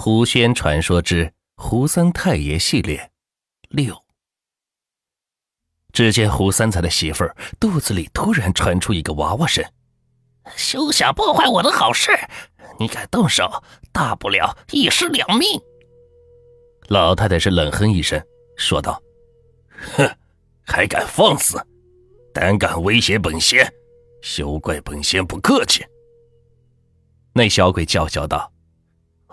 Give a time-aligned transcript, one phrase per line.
[0.00, 3.10] 胡仙传说之胡三太爷系列
[3.68, 4.04] 六。
[5.92, 9.64] 只见胡三才的媳妇儿肚子里突然传出一个娃娃声
[10.54, 12.12] ：“休想破坏我的好事！
[12.78, 15.60] 你敢动手，大不了一尸两命。”
[16.86, 18.24] 老太太是冷哼一声，
[18.56, 19.02] 说道
[19.96, 20.08] ：“哼，
[20.64, 21.60] 还敢放肆，
[22.32, 23.68] 胆敢威胁本仙，
[24.22, 25.84] 休怪本仙不客气。”
[27.34, 28.52] 那小鬼叫嚣道。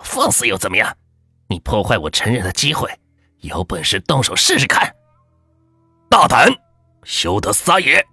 [0.02, 0.96] 放肆又怎么样？
[1.48, 2.90] 你破坏我成人的机会，
[3.40, 4.92] 有本事动手试试看！
[6.08, 6.52] 大胆，
[7.04, 8.04] 休得撒野！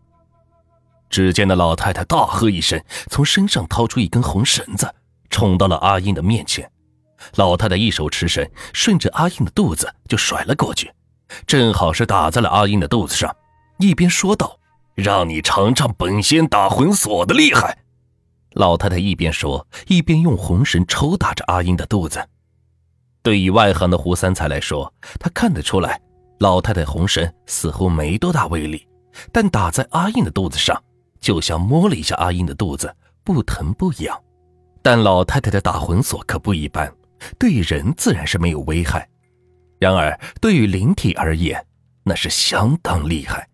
[1.09, 4.93] 只见那老太太大喝一声，从身上掏出一根红绳子，
[5.29, 6.69] 冲到了阿英的面前。
[7.35, 10.91] 老太太一手持绳，顺着阿英的肚子就甩了过去，
[11.45, 13.35] 正好是打在了阿英的肚子上，
[13.77, 14.59] 一边说道
[14.95, 17.79] ：“让你尝尝本仙打魂锁的厉害。”
[18.53, 22.23] 老太太一边说，一边用红绳抽打着阿英的肚子。
[23.21, 25.99] 对于外行的胡三才来说，他看得出来，
[26.39, 28.87] 老太太红绳似乎没多大威力，
[29.31, 30.81] 但打在阿英的肚子上，
[31.19, 34.19] 就像摸了一下阿英的肚子，不疼不痒。
[34.81, 36.93] 但老太太的打魂锁可不一般，
[37.39, 39.07] 对人自然是没有危害，
[39.79, 41.65] 然而对于灵体而言，
[42.03, 43.47] 那是相当厉害。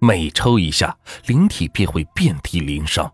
[0.00, 3.10] 每抽一下，灵体便会遍体鳞伤。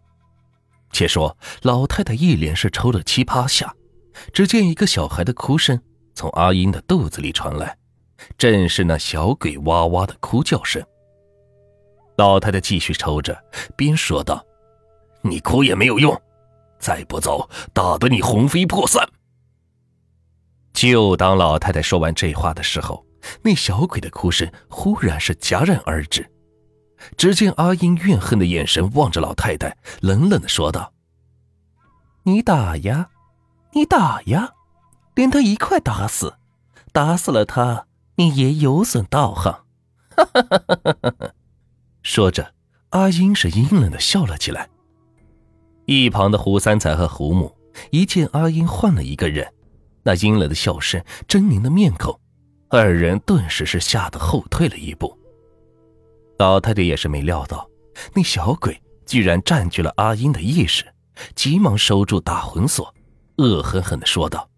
[0.95, 3.75] 且说老太太一连是抽了七八下，
[4.33, 5.79] 只见一个小孩的哭声
[6.15, 7.77] 从阿英的肚子里传来，
[8.39, 10.81] 正是那小鬼哇哇的哭叫声。
[12.17, 13.37] 老太太继续抽着，
[13.75, 14.47] 边说道
[15.23, 16.17] ：“你哭也没有用，
[16.79, 19.05] 再不走，打得你魂飞魄散。”
[20.73, 23.05] 就当老太太说完这话的时候，
[23.43, 26.31] 那小鬼的哭声忽然是戛然而止。
[27.17, 30.93] 只见阿英怨恨的眼神望着老太太，冷冷的说道
[32.25, 33.11] ：“你打呀，
[33.73, 34.53] 你打呀，
[35.15, 36.35] 连他一块打死，
[36.93, 39.65] 打死了他，你也有损道行。”
[40.17, 41.33] 哈哈哈哈哈哈！
[42.03, 42.55] 说着，
[42.91, 44.69] 阿英是阴冷的笑了起来。
[45.87, 47.55] 一旁的胡三才和胡母
[47.91, 49.53] 一见阿英换了一个人，
[50.05, 52.19] 那阴冷的笑声，狰狞的面孔，
[52.69, 55.19] 二人顿时是吓得后退了一步。
[56.39, 57.69] 老太太也是没料到，
[58.13, 60.85] 那小鬼居然占据了阿英的意识，
[61.35, 62.93] 急忙收住打魂锁，
[63.37, 64.49] 恶狠狠地说道：“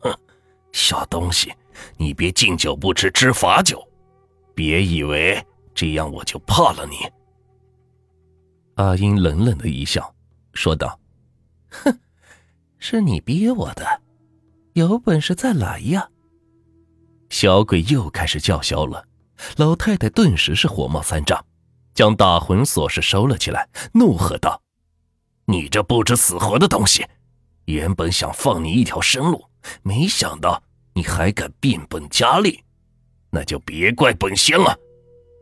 [0.00, 0.14] 哼，
[0.72, 1.52] 小东西，
[1.96, 3.82] 你别敬酒不吃吃罚酒，
[4.54, 5.44] 别以为
[5.74, 6.96] 这样我就怕了你。”
[8.76, 10.14] 阿英冷冷的一笑，
[10.54, 10.98] 说道
[11.70, 12.00] ：“哼，
[12.78, 14.00] 是你逼我的，
[14.72, 16.08] 有本事再来呀！”
[17.28, 19.06] 小鬼又开始叫嚣了。
[19.56, 21.44] 老太太顿时是火冒三丈，
[21.94, 24.60] 将打魂锁是收了起来，怒喝道
[25.46, 27.06] ：“你这不知死活的东西！
[27.66, 29.44] 原本想放你一条生路，
[29.82, 30.62] 没想到
[30.94, 32.62] 你还敢变本加厉，
[33.30, 34.78] 那就别怪本仙了。”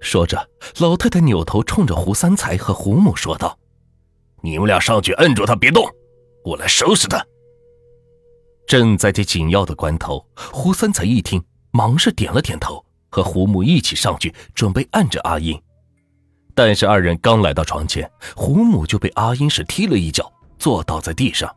[0.01, 0.49] 说着，
[0.79, 3.59] 老太太扭头冲着胡三才和胡母说道
[4.43, 5.89] ：“你们俩上去摁住他，别动，
[6.45, 7.25] 我来收拾他。”
[8.67, 12.85] 正在这紧要的关头，胡三才一听，忙是点了点头。
[13.13, 15.61] 和胡母一起上去，准备按着阿英，
[16.55, 21.55] 但是二人刚来到床前，胡母就被阿英是踢了一脚，坐倒在地上。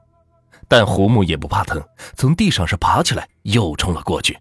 [0.67, 1.81] 但胡母也不怕疼，
[2.15, 4.37] 从地上是爬起来，又冲了过去。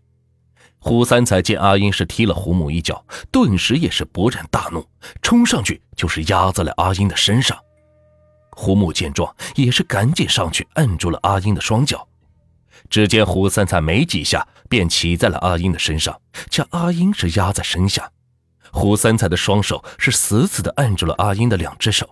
[0.80, 4.84] 胡三才见阿英是踢了胡母一脚，顿时也是勃然大怒，
[5.22, 7.56] 冲上去就是压在了阿英的身上。
[8.50, 12.06] 胡母见状，也是赶紧上去按住了阿英的双脚。
[12.94, 16.16] 只见胡三才没几下便骑在了阿英的身上，
[16.48, 18.08] 将阿英是压在身下。
[18.70, 22.08] 胡三才的双手是死死的按住了阿英的两只手。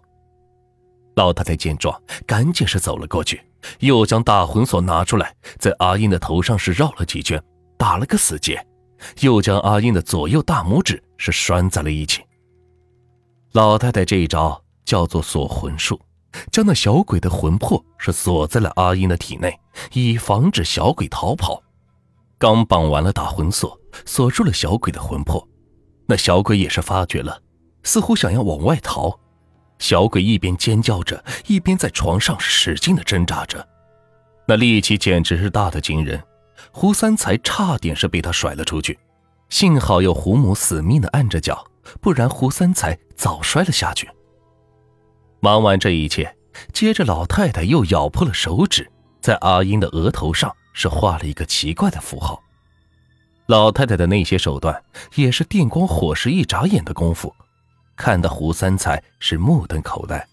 [1.14, 3.40] 老太太见状，赶紧是走了过去，
[3.78, 7.40] 又将大魂锁拿出来，在阿英的头上是绕了几圈，
[7.78, 8.60] 打了个死结，
[9.20, 12.24] 又将阿英的左右大拇指是拴在了一起。
[13.52, 16.00] 老太太这一招叫做锁魂术。
[16.50, 19.58] 将那小鬼的魂魄是锁在了阿英的体内，
[19.92, 21.62] 以防止小鬼逃跑。
[22.38, 25.46] 刚绑完了打魂锁，锁住了小鬼的魂魄，
[26.06, 27.40] 那小鬼也是发觉了，
[27.82, 29.18] 似乎想要往外逃。
[29.78, 33.66] 小鬼一边尖叫着，一边在床上使劲的挣扎着，
[34.46, 36.22] 那力气简直是大的惊人。
[36.70, 38.98] 胡三才差点是被他甩了出去，
[39.48, 41.64] 幸好有胡母死命的按着脚，
[42.00, 44.08] 不然胡三才早摔了下去。
[45.44, 46.36] 忙完这一切，
[46.72, 48.88] 接着老太太又咬破了手指，
[49.20, 52.40] 在阿英的额头上是画了一个奇怪的符号。
[53.46, 54.80] 老太太的那些手段
[55.16, 57.34] 也是电光火石一眨眼的功夫，
[57.96, 60.24] 看得胡三才是目瞪口呆。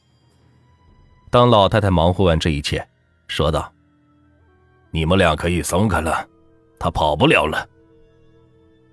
[1.31, 2.87] 当老太太忙活完这一切，
[3.27, 3.73] 说道
[4.93, 6.23] ：“你们俩可以松开了，
[6.77, 7.67] 他跑不了了。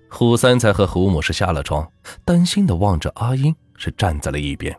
[0.09, 1.87] 胡三才和胡母是下了床，
[2.25, 4.75] 担心的望着阿英，是站在了一边。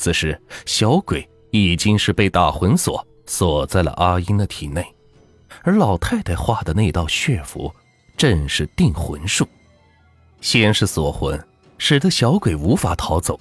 [0.00, 4.82] 此时，小鬼已经是被打魂锁锁在了阿英的体内，
[5.62, 7.70] 而老太太画的那道血符，
[8.16, 9.46] 正是定魂术。
[10.40, 11.38] 先是锁魂，
[11.76, 13.38] 使得小鬼无法逃走，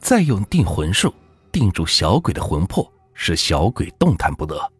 [0.00, 1.14] 再用定魂术
[1.50, 4.70] 定住小鬼的魂魄，使小鬼动弹不得，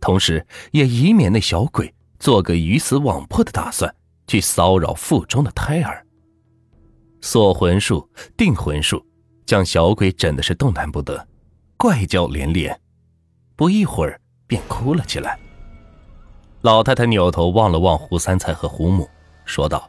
[0.00, 3.94] 同时也以免那小鬼做个鱼死网破的打算，
[4.26, 6.04] 去骚扰腹中的胎儿。
[7.20, 9.06] 锁魂术、定魂术。
[9.46, 11.26] 将小鬼整的是动弹不得，
[11.76, 12.78] 怪叫连连，
[13.56, 15.38] 不一会儿便哭了起来。
[16.62, 19.08] 老太太扭头望了望胡三才和胡母，
[19.44, 19.88] 说道：“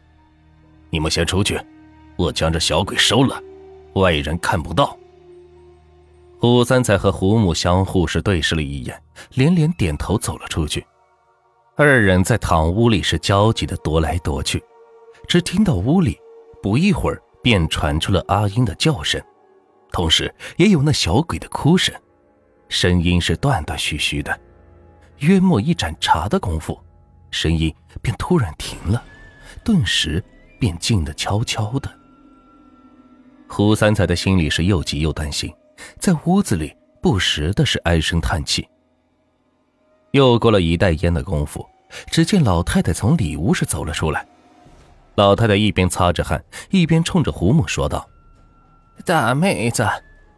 [0.92, 1.60] 你们先出去，
[2.18, 3.42] 我将这小鬼收了，
[3.94, 4.98] 外人看不到。”
[6.38, 9.02] 胡三才和胡母相互是对视了一眼，
[9.36, 10.86] 连连点头走了出去。
[11.78, 14.62] 二人在堂屋里是焦急的踱来踱去，
[15.28, 16.20] 只听到屋里
[16.62, 19.22] 不一会儿便传出了阿英的叫声。
[19.96, 21.96] 同时，也有那小鬼的哭声，
[22.68, 24.38] 声音是断断续续的。
[25.20, 26.78] 约莫一盏茶的功夫，
[27.32, 29.02] 声音便突然停了，
[29.64, 30.22] 顿时
[30.60, 31.90] 便静得悄悄的。
[33.48, 35.50] 胡三才的心里是又急又担心，
[35.98, 38.68] 在屋子里不时的是唉声叹气。
[40.12, 41.66] 又过了一袋烟的功夫，
[42.08, 44.28] 只见老太太从里屋是走了出来。
[45.16, 48.06] 老太太一边擦着汗，一边冲着胡母说道。
[49.04, 49.88] 大妹子，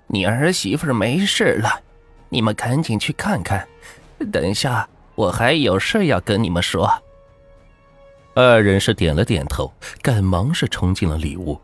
[0.08, 1.82] 你儿媳妇没事了，
[2.30, 3.68] 你们赶紧去看看。
[4.32, 6.92] 等一下我还有事要跟你们说。
[8.34, 9.72] 二人是点了点头，
[10.02, 11.60] 赶忙是冲进了里屋。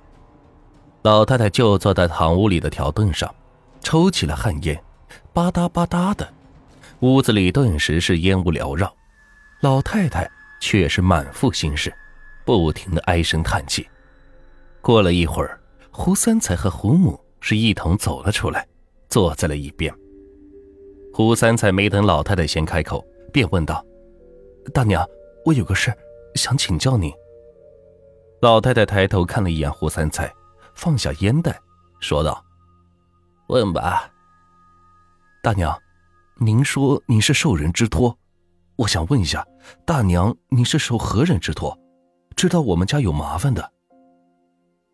[1.02, 3.34] 老太太就坐在堂屋里的条凳上，
[3.82, 4.82] 抽起了旱烟，
[5.34, 6.32] 吧嗒吧嗒的，
[7.00, 8.94] 屋子里顿时是烟雾缭绕。
[9.62, 10.30] 老太太
[10.62, 11.94] 却是满腹心事，
[12.46, 13.88] 不停的唉声叹气。
[14.82, 15.60] 过了一会儿。
[15.96, 18.68] 胡三才和胡母是一同走了出来，
[19.10, 19.94] 坐在了一边。
[21.14, 23.86] 胡三才没等老太太先开口，便问道
[24.74, 25.08] ：“大娘，
[25.46, 25.96] 我有个事
[26.34, 27.14] 想请教您。”
[28.42, 30.34] 老太太抬头看了一眼胡三才，
[30.74, 31.62] 放下烟袋，
[32.00, 32.44] 说道
[33.48, 34.12] ：“问吧，
[35.44, 35.78] 大娘，
[36.40, 38.18] 您说您是受人之托，
[38.78, 39.46] 我想问一下，
[39.86, 41.78] 大娘您是受何人之托？
[42.36, 43.72] 知道我们家有麻烦的。”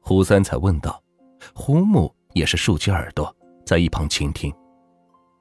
[0.09, 0.99] 胡三才问道
[1.53, 3.31] ：“胡母也是竖起耳朵，
[3.63, 4.51] 在一旁倾听。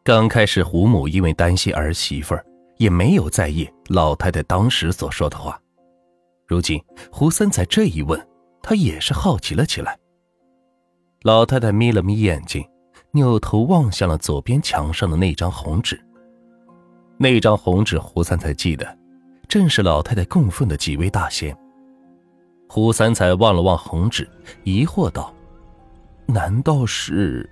[0.05, 2.44] 刚开始，胡母因为担心儿媳妇儿，
[2.76, 5.59] 也没有在意老太太当时所说的话。
[6.47, 6.79] 如今
[7.11, 8.29] 胡三才这一问，
[8.62, 9.99] 他也是好奇了起来。
[11.23, 12.62] 老太太眯了眯眼睛，
[13.12, 15.99] 扭头望向了左边墙上的那张红纸。
[17.17, 18.99] 那张红纸，胡三才记得，
[19.49, 21.56] 正是老太太供奉的几位大仙。”
[22.69, 24.29] 胡三才望了望红纸，
[24.62, 25.35] 疑惑道
[26.26, 27.49] ：“难道是？”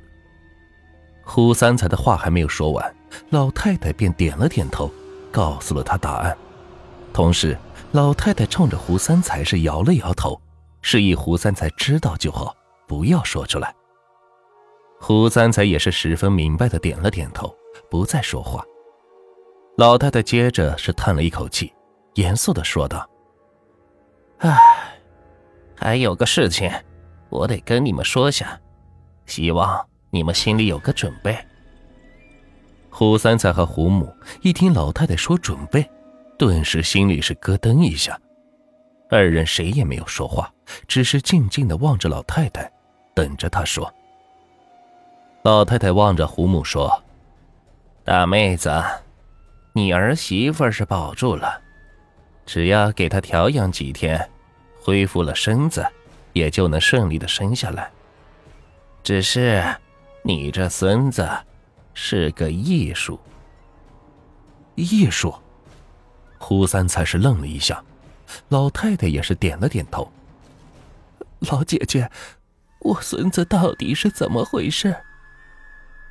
[1.25, 2.95] 胡三才的话还没有说完，
[3.31, 4.91] 老太太便点了点头，
[5.33, 6.37] 告诉了他答案。
[7.15, 7.57] 同时，
[7.93, 10.39] 老太太冲着胡三才是摇了摇头，
[10.83, 12.55] 示意胡三才知道就好，
[12.87, 13.75] 不要说出来。
[15.01, 17.53] 胡三才也是十分明白的点了点头，
[17.91, 18.63] 不再说话。
[19.79, 21.73] 老太太接着是叹了一口气，
[22.15, 23.09] 严肃的说道
[24.39, 24.59] ：“唉。”
[25.77, 26.71] 还有个事情，
[27.29, 28.59] 我得跟你们说下，
[29.27, 31.37] 希望你们心里有个准备。
[32.91, 35.89] 胡三才和胡母一听老太太说准备，
[36.39, 38.19] 顿时心里是咯噔一下，
[39.11, 40.51] 二人谁也没有说话，
[40.89, 42.73] 只是静静的望着老太太，
[43.15, 43.93] 等着她说。
[45.43, 47.03] 老太太望着胡母说
[48.03, 48.83] ：“大妹子，
[49.75, 51.61] 你儿媳妇是保住了，
[52.47, 54.29] 只要给她调养几天。”
[54.87, 55.85] 恢复了身子，
[56.33, 57.91] 也就能顺利的生下来。
[59.03, 59.61] 只是，
[60.23, 61.29] 你这孙子
[61.93, 63.19] 是个艺术。
[64.77, 65.35] 艺术，
[66.39, 67.83] 胡三才是愣了一下，
[68.49, 70.09] 老太太也是点了点头。
[71.51, 72.09] 老姐姐，
[72.79, 74.95] 我孙子到底是怎么回事？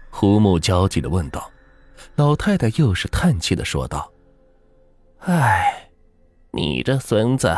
[0.10, 1.50] 胡母焦急的问道。
[2.16, 4.12] 老太太又是叹气的说道
[5.24, 5.90] ：“唉，
[6.52, 7.56] 你这孙子。”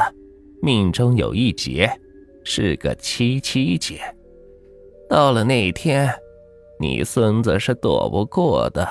[0.62, 2.00] 命中有一劫，
[2.44, 4.02] 是个七七劫。
[5.10, 6.14] 到了那天，
[6.80, 8.88] 你孙子是躲不过的。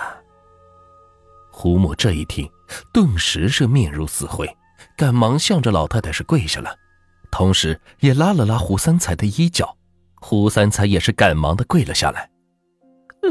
[1.51, 2.49] 胡母这一听，
[2.93, 4.49] 顿时是面如死灰，
[4.97, 6.75] 赶忙向着老太太是跪下了，
[7.31, 9.77] 同时也拉了拉胡三才的衣角。
[10.19, 12.31] 胡三才也是赶忙的跪了下来：“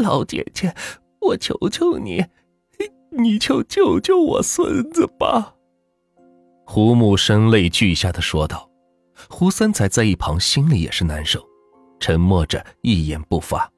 [0.02, 0.74] 老姐姐，
[1.20, 2.24] 我求求你，
[3.18, 5.55] 你就救救我孙子吧。”
[6.66, 8.70] 胡母声泪俱下的说道。
[9.30, 11.42] 胡三才在一旁心里也是难受，
[12.00, 13.72] 沉默着一言不发。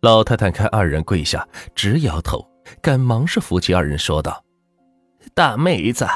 [0.00, 2.44] 老太太看二人跪下，直摇头，
[2.80, 4.42] 赶忙是扶起二人说道
[5.34, 6.06] ：“大妹子，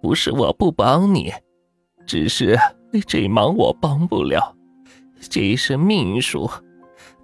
[0.00, 1.32] 不是我不帮你，
[2.06, 2.58] 只是
[3.06, 4.56] 这忙我帮不了，
[5.20, 6.50] 这是命数，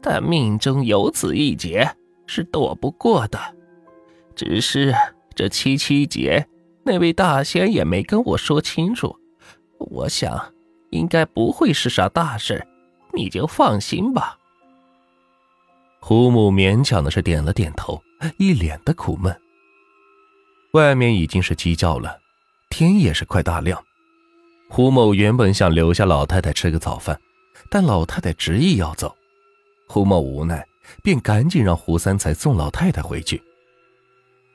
[0.02, 1.90] 但命中有此一劫，
[2.26, 3.38] 是躲不过的。
[4.37, 4.95] 只是
[5.35, 6.47] 这七七劫，
[6.84, 9.16] 那位大仙也没跟我说清楚。”
[9.90, 10.52] 我想，
[10.90, 12.64] 应该不会是啥大事，
[13.12, 14.38] 你就放心吧。
[16.00, 18.00] 胡母勉强的是点了点头，
[18.38, 19.36] 一脸的苦闷。
[20.72, 22.18] 外面已经是鸡叫了，
[22.70, 23.82] 天也是快大亮。
[24.68, 27.20] 胡某原本想留下老太太吃个早饭，
[27.68, 29.14] 但老太太执意要走，
[29.86, 30.64] 胡某无奈，
[31.02, 33.42] 便赶紧让胡三才送老太太回去。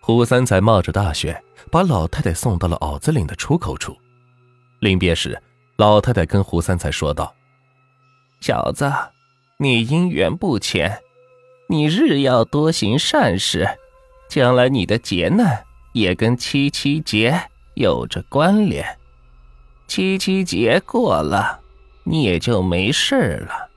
[0.08, 3.94] 胡三才冒着大雪，把老太太送到了袄子岭的出口处。
[4.80, 5.38] 临别时，
[5.76, 7.36] 老太太跟胡三才说道
[8.40, 8.90] ：“小子，
[9.58, 10.98] 你姻缘不浅，
[11.68, 13.68] 你日要多行善事，
[14.30, 15.62] 将来你的劫难
[15.92, 17.38] 也跟七七劫
[17.74, 18.98] 有着关联。
[19.88, 21.60] 七七劫过了，
[22.06, 23.70] 你也就没事了。”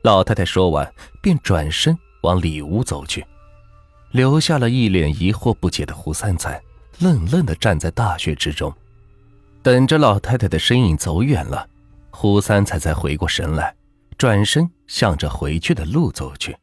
[0.00, 3.26] 老太太说完，便转身往里屋走去，
[4.16, 6.58] 留下了一脸疑惑不解的胡三才，
[7.00, 8.74] 愣愣的站在大雪之中。
[9.62, 11.68] 等着老太太的身影走远了，
[12.08, 13.76] 胡三才才回过神来，
[14.16, 16.56] 转身向着回去的路走去。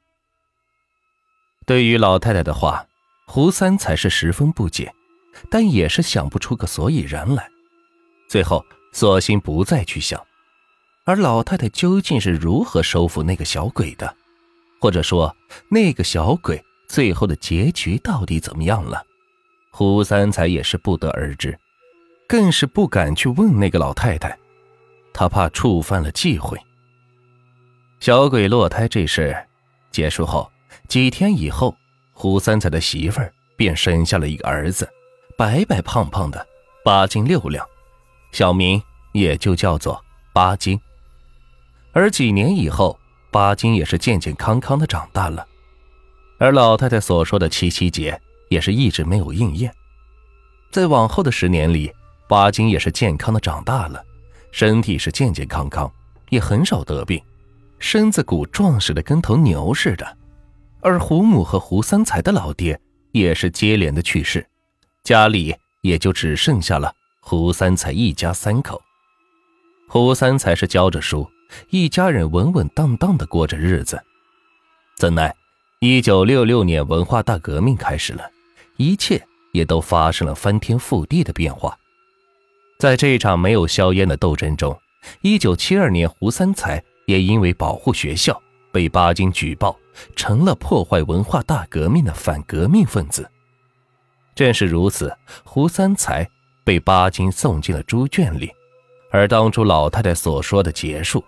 [1.67, 2.87] 对于老太太的话，
[3.27, 4.91] 胡三才是十分不解，
[5.51, 7.47] 但也是想不出个所以然来。
[8.27, 10.19] 最后，索性不再去想。
[11.05, 14.15] 而老太太究竟是如何收服那个小鬼的，
[14.81, 15.35] 或者说
[15.69, 16.59] 那个小鬼
[16.93, 19.03] 最后的结局到底怎么样了，
[19.71, 21.57] 胡三才也是不得而知。
[22.27, 24.37] 更是不敢去问那个老太太，
[25.11, 26.55] 他怕触犯了忌讳。
[27.99, 29.35] 小鬼落胎这事
[29.89, 30.51] 结束后，
[30.87, 31.75] 几天以后，
[32.11, 34.87] 胡三才的媳妇儿便生下了一个儿子，
[35.35, 36.45] 白白胖胖的，
[36.85, 37.67] 八斤六两，
[38.31, 38.79] 小名
[39.13, 39.99] 也就叫做
[40.31, 40.79] 八斤。
[41.91, 42.99] 而几年以后，
[43.31, 45.43] 八斤也是健健康康的长大了，
[46.37, 49.73] 而老太太所说的七七节也是一直没有应验，
[50.71, 51.91] 在往后的十年里。
[52.25, 54.03] 巴金也是健康的长大了，
[54.51, 55.91] 身体是健健康康，
[56.29, 57.21] 也很少得病，
[57.77, 60.17] 身子骨壮实的跟头牛似的。
[60.81, 62.79] 而胡母和胡三才的老爹
[63.11, 64.47] 也是接连的去世，
[65.03, 68.81] 家里也就只剩下了胡三才一家三口。
[69.87, 71.29] 胡三才是教着书，
[71.69, 74.01] 一家人稳稳当当的过着日子。
[74.97, 75.31] 怎奈，
[75.85, 78.23] 一九六六年文化大革命开始了，
[78.77, 79.21] 一切
[79.51, 81.77] 也都发生了翻天覆地的变化。
[82.79, 84.79] 在这场没有硝烟的斗争中，
[85.19, 89.77] 一九七二年，胡三才也因为保护学校被巴金举报，
[90.15, 93.29] 成了破坏文化大革命的反革命分子。
[94.33, 95.13] 正是如此，
[95.43, 96.25] 胡三才
[96.63, 98.49] 被巴金送进了猪圈里，
[99.11, 101.21] 而当初老太太所说的结束，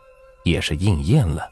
[0.46, 1.46] 也是应验了。